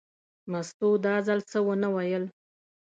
مستو 0.51 0.89
دا 1.05 1.15
ځل 1.27 1.39
څه 1.49 1.57
ونه 1.67 1.89
ویل. 1.95 2.23